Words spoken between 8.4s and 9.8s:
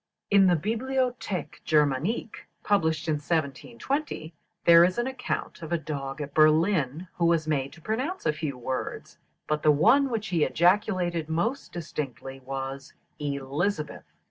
words, but the